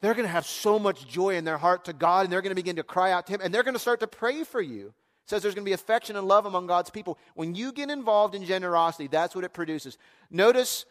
[0.00, 2.50] they're going to have so much joy in their heart to God, and they're going
[2.52, 4.62] to begin to cry out to Him, and they're going to start to pray for
[4.62, 4.86] you.
[4.86, 7.18] It says there's going to be affection and love among God's people.
[7.34, 9.98] When you get involved in generosity, that's what it produces.
[10.30, 10.86] Notice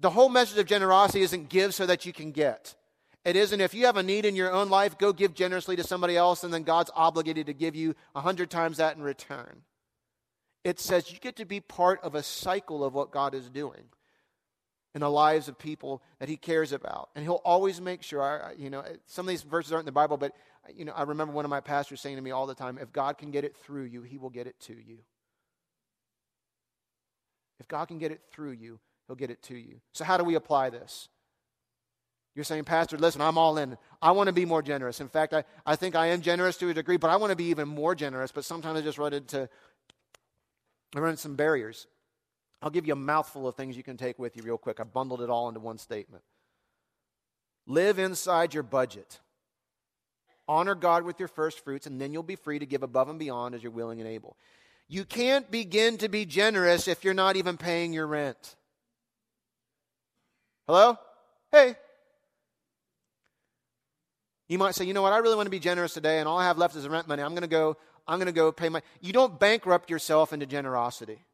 [0.00, 2.74] the whole message of generosity isn't give so that you can get.
[3.24, 5.84] It isn't if you have a need in your own life, go give generously to
[5.84, 9.62] somebody else, and then God's obligated to give you a hundred times that in return.
[10.62, 13.84] It says you get to be part of a cycle of what God is doing
[14.94, 18.22] in the lives of people that He cares about, and He'll always make sure.
[18.22, 20.32] I, You know, some of these verses aren't in the Bible, but
[20.74, 22.92] you know, I remember one of my pastors saying to me all the time, "If
[22.92, 24.98] God can get it through you, He will get it to you."
[27.58, 29.80] If God can get it through you, He'll get it to you.
[29.92, 31.08] So, how do we apply this?
[32.34, 33.78] You're saying, Pastor, listen, I'm all in.
[34.02, 35.00] I want to be more generous.
[35.00, 37.36] In fact, I, I think I am generous to a degree, but I want to
[37.36, 38.32] be even more generous.
[38.32, 39.48] But sometimes I just run into
[40.94, 41.86] I run into some barriers.
[42.62, 44.80] I'll give you a mouthful of things you can take with you real quick.
[44.80, 46.22] I bundled it all into one statement.
[47.66, 49.20] Live inside your budget.
[50.46, 53.18] Honor God with your first fruits, and then you'll be free to give above and
[53.18, 54.36] beyond as you're willing and able.
[54.88, 58.56] You can't begin to be generous if you're not even paying your rent.
[60.66, 60.98] Hello?
[61.50, 61.76] Hey.
[64.54, 66.38] You might say, you know what, I really want to be generous today, and all
[66.38, 67.24] I have left is rent money.
[67.24, 67.76] I'm going to go,
[68.06, 68.82] I'm going to go pay my.
[69.00, 71.24] You don't bankrupt yourself into generosity.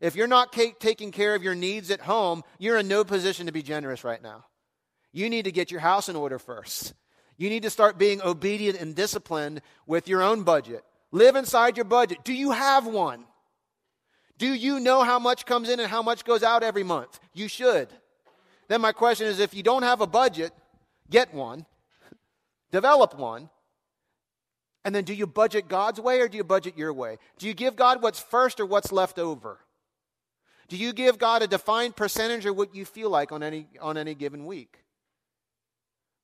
[0.00, 3.52] If you're not taking care of your needs at home, you're in no position to
[3.52, 4.44] be generous right now.
[5.10, 6.94] You need to get your house in order first.
[7.36, 10.84] You need to start being obedient and disciplined with your own budget.
[11.10, 12.18] Live inside your budget.
[12.22, 13.24] Do you have one?
[14.38, 17.18] Do you know how much comes in and how much goes out every month?
[17.34, 17.88] You should.
[18.68, 20.52] Then my question is if you don't have a budget,
[21.10, 21.66] get one,
[22.72, 23.50] develop one.
[24.84, 27.18] And then do you budget God's way or do you budget your way?
[27.38, 29.60] Do you give God what's first or what's left over?
[30.66, 33.96] Do you give God a defined percentage or what you feel like on any, on
[33.96, 34.82] any given week?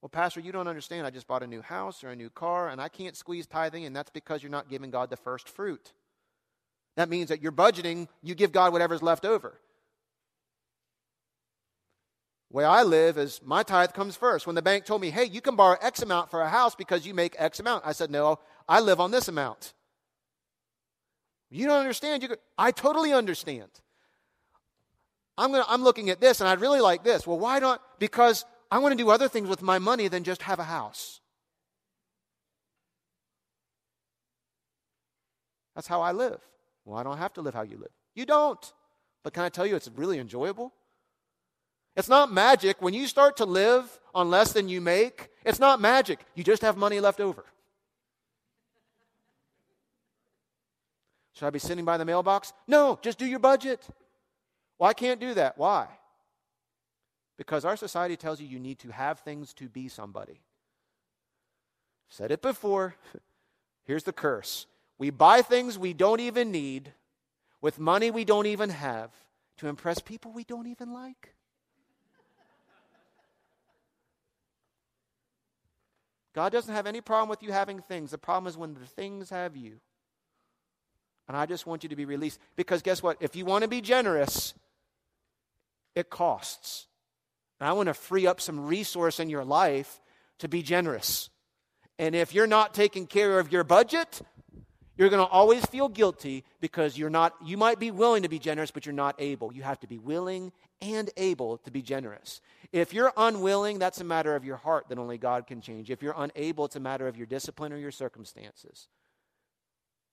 [0.01, 1.07] Well, Pastor, you don't understand.
[1.07, 3.85] I just bought a new house or a new car, and I can't squeeze tithing,
[3.85, 5.93] and that's because you're not giving God the first fruit.
[6.97, 9.61] That means that you're budgeting, you give God whatever's left over.
[12.51, 14.47] Way I live is my tithe comes first.
[14.47, 17.07] When the bank told me, hey, you can borrow X amount for a house because
[17.07, 18.39] you make X amount, I said, no,
[18.69, 19.75] I live on this amount.
[21.51, 22.23] You don't understand.
[22.23, 23.69] You go, I totally understand.
[25.37, 27.27] I'm, gonna, I'm looking at this and I'd really like this.
[27.27, 27.83] Well, why not?
[27.99, 31.21] Because I want to do other things with my money than just have a house.
[35.75, 36.41] That's how I live.
[36.85, 37.93] Well, I don't have to live how you live.
[38.15, 38.73] You don't.
[39.23, 40.73] But can I tell you, it's really enjoyable?
[41.97, 42.81] It's not magic.
[42.81, 46.21] When you start to live on less than you make, it's not magic.
[46.35, 47.45] You just have money left over.
[51.33, 52.53] Should I be sitting by the mailbox?
[52.67, 53.87] No, just do your budget.
[54.79, 55.57] Well, I can't do that.
[55.57, 55.87] Why?
[57.37, 60.41] Because our society tells you you need to have things to be somebody.
[62.09, 62.97] Said it before.
[63.85, 64.67] Here's the curse
[64.99, 66.93] we buy things we don't even need
[67.61, 69.11] with money we don't even have
[69.59, 71.35] to impress people we don't even like.
[76.39, 78.13] God doesn't have any problem with you having things.
[78.13, 79.81] The problem is when the things have you.
[81.27, 82.39] And I just want you to be released.
[82.55, 83.17] Because guess what?
[83.19, 84.55] If you want to be generous,
[85.97, 86.87] it costs.
[87.59, 90.01] And I want to free up some resource in your life
[90.39, 91.29] to be generous.
[91.99, 94.23] And if you're not taking care of your budget,
[94.99, 98.39] you're going to always feel guilty because you're not you might be willing to be
[98.39, 99.53] generous but you're not able.
[99.53, 102.41] You have to be willing and able to be generous.
[102.73, 105.91] If you're unwilling, that's a matter of your heart that only God can change.
[105.91, 108.89] If you're unable, it's a matter of your discipline or your circumstances.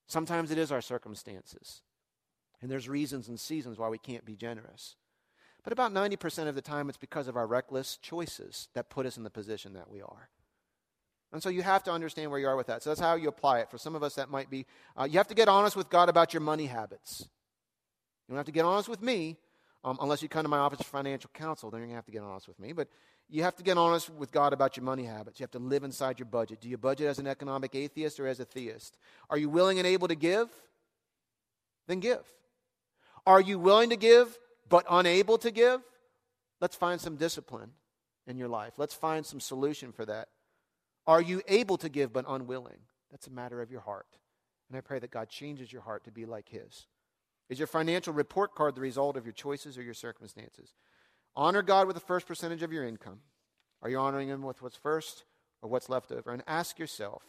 [0.08, 1.82] Sometimes it is our circumstances.
[2.62, 4.96] And there's reasons and seasons why we can't be generous.
[5.64, 9.18] But about 90% of the time, it's because of our reckless choices that put us
[9.18, 10.30] in the position that we are.
[11.36, 12.82] And so you have to understand where you are with that.
[12.82, 13.70] So that's how you apply it.
[13.70, 14.66] For some of us, that might be
[14.96, 17.20] uh, you have to get honest with God about your money habits.
[17.20, 19.36] You don't have to get honest with me
[19.84, 21.70] um, unless you come to my office for financial counsel.
[21.70, 22.72] Then you're going to have to get honest with me.
[22.72, 22.88] But
[23.28, 25.38] you have to get honest with God about your money habits.
[25.38, 26.62] You have to live inside your budget.
[26.62, 28.98] Do you budget as an economic atheist or as a theist?
[29.30, 30.48] Are you willing and able to give?
[31.86, 32.24] Then give.
[33.28, 35.82] Are you willing to give but unable to give,
[36.62, 37.72] let's find some discipline
[38.26, 38.74] in your life.
[38.78, 40.30] Let's find some solution for that.
[41.08, 42.80] Are you able to give but unwilling?
[43.12, 44.18] That's a matter of your heart.
[44.70, 46.88] And I pray that God changes your heart to be like His.
[47.50, 50.74] Is your financial report card the result of your choices or your circumstances?
[51.36, 53.20] Honor God with the first percentage of your income.
[53.82, 55.26] Are you honoring Him with what's first
[55.62, 56.32] or what's left over?
[56.32, 57.24] And ask yourself,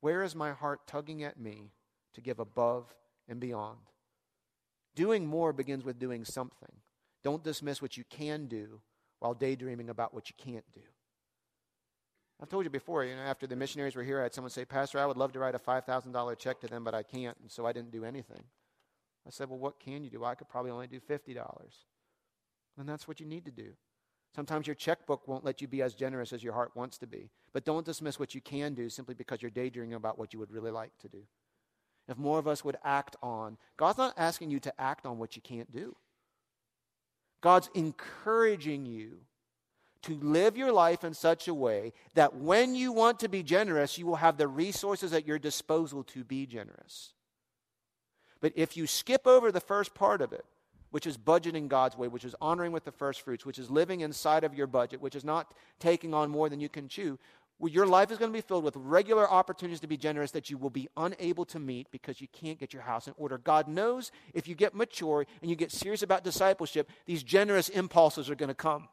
[0.00, 1.70] where is my heart tugging at me
[2.14, 2.94] to give above
[3.28, 3.78] and beyond?
[4.94, 6.72] Doing more begins with doing something.
[7.24, 8.82] Don't dismiss what you can do
[9.20, 10.80] while daydreaming about what you can't do.
[12.42, 14.64] I've told you before, you know, after the missionaries were here, I had someone say,
[14.64, 17.50] Pastor, I would love to write a $5,000 check to them, but I can't, and
[17.50, 18.42] so I didn't do anything.
[19.24, 20.24] I said, Well, what can you do?
[20.24, 21.36] I could probably only do $50.
[22.78, 23.74] And that's what you need to do.
[24.34, 27.30] Sometimes your checkbook won't let you be as generous as your heart wants to be.
[27.52, 30.50] But don't dismiss what you can do simply because you're daydreaming about what you would
[30.50, 31.22] really like to do
[32.08, 33.56] if more of us would act on.
[33.76, 35.96] God's not asking you to act on what you can't do.
[37.40, 39.18] God's encouraging you
[40.02, 43.98] to live your life in such a way that when you want to be generous,
[43.98, 47.14] you will have the resources at your disposal to be generous.
[48.40, 50.44] But if you skip over the first part of it,
[50.90, 54.00] which is budgeting God's way, which is honoring with the first fruits, which is living
[54.00, 57.18] inside of your budget, which is not taking on more than you can chew,
[57.58, 60.50] where your life is going to be filled with regular opportunities to be generous that
[60.50, 63.38] you will be unable to meet because you can't get your house in order.
[63.38, 68.28] God knows if you get mature and you get serious about discipleship, these generous impulses
[68.28, 68.88] are going to come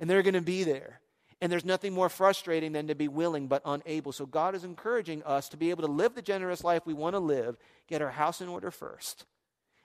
[0.00, 1.00] and they're going to be there.
[1.42, 4.12] And there's nothing more frustrating than to be willing but unable.
[4.12, 7.14] So God is encouraging us to be able to live the generous life we want
[7.14, 9.24] to live, get our house in order first.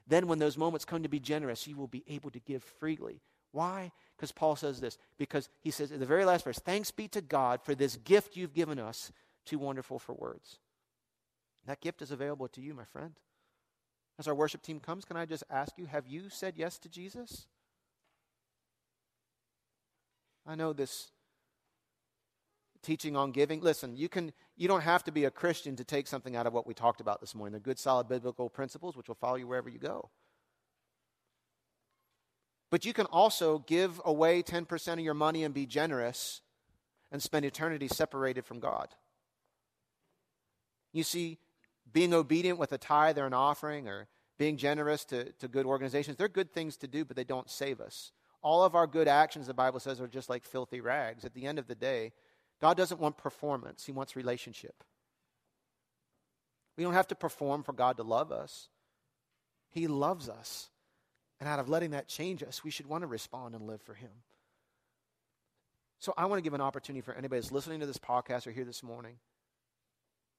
[0.07, 3.21] Then, when those moments come to be generous, you will be able to give freely.
[3.51, 3.91] Why?
[4.15, 4.97] Because Paul says this.
[5.17, 8.35] Because he says in the very last verse, Thanks be to God for this gift
[8.35, 9.11] you've given us,
[9.45, 10.59] too wonderful for words.
[11.65, 13.13] That gift is available to you, my friend.
[14.19, 16.89] As our worship team comes, can I just ask you, have you said yes to
[16.89, 17.47] Jesus?
[20.45, 21.11] I know this
[22.83, 23.61] teaching on giving.
[23.61, 26.53] Listen, you can you don't have to be a Christian to take something out of
[26.53, 27.51] what we talked about this morning.
[27.53, 30.09] They're good solid biblical principles which will follow you wherever you go.
[32.71, 36.41] But you can also give away 10% of your money and be generous
[37.11, 38.89] and spend eternity separated from God.
[40.91, 41.37] You see,
[41.91, 46.17] being obedient with a tithe or an offering or being generous to, to good organizations,
[46.17, 48.11] they're good things to do, but they don't save us.
[48.45, 51.25] All of our good actions, the Bible says, are just like filthy rags.
[51.25, 52.11] At the end of the day,
[52.61, 54.83] God doesn't want performance, He wants relationship.
[56.77, 58.69] We don't have to perform for God to love us,
[59.71, 60.69] He loves us.
[61.39, 63.95] And out of letting that change us, we should want to respond and live for
[63.95, 64.11] Him.
[65.97, 68.51] So I want to give an opportunity for anybody that's listening to this podcast or
[68.51, 69.15] here this morning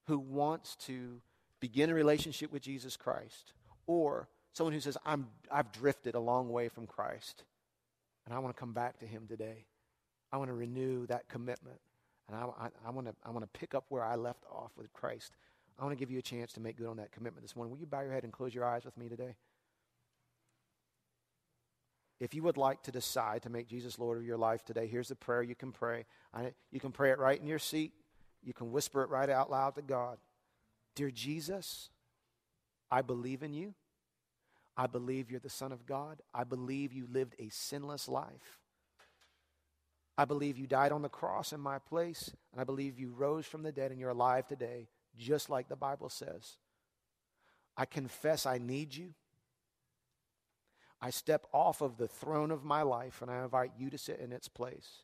[0.06, 1.20] who wants to
[1.58, 3.52] begin a relationship with Jesus Christ,
[3.88, 7.42] or someone who says, I'm, I've drifted a long way from Christ,
[8.26, 9.64] and I want to come back to Him today.
[10.32, 11.78] I want to renew that commitment,
[12.28, 14.72] and I, I, I, want to, I want to pick up where I left off
[14.76, 15.32] with Christ.
[15.78, 17.72] I want to give you a chance to make good on that commitment this morning.
[17.72, 19.36] Will you bow your head and close your eyes with me today?
[22.18, 25.08] if you would like to decide to make Jesus Lord of your life today, here's
[25.08, 26.06] the prayer you can pray.
[26.32, 27.92] I, you can pray it right in your seat.
[28.42, 30.18] You can whisper it right out loud to God.
[30.94, 31.90] Dear Jesus,
[32.90, 33.74] I believe in you.
[34.76, 36.20] I believe you're the Son of God.
[36.34, 38.60] I believe you lived a sinless life.
[40.18, 42.30] I believe you died on the cross in my place.
[42.52, 45.76] And I believe you rose from the dead and you're alive today, just like the
[45.76, 46.56] Bible says.
[47.76, 49.14] I confess I need you.
[51.00, 54.18] I step off of the throne of my life and I invite you to sit
[54.18, 55.02] in its place.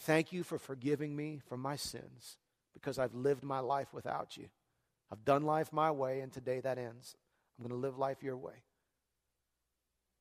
[0.00, 2.36] Thank you for forgiving me for my sins
[2.72, 4.46] because I've lived my life without you.
[5.12, 7.16] I've done life my way, and today that ends.
[7.58, 8.62] I'm going to live life your way.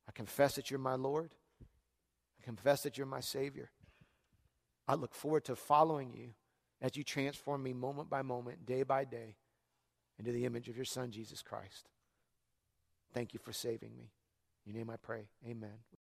[0.10, 1.36] I confess that you're my Lord.
[1.62, 3.70] I confess that you're my Savior.
[4.88, 6.30] I look forward to following you
[6.82, 9.36] as you transform me moment by moment, day by day,
[10.18, 11.90] into the image of your Son, Jesus Christ.
[13.14, 14.10] Thank you for saving me.
[14.66, 15.28] In your name I pray.
[15.48, 15.99] Amen.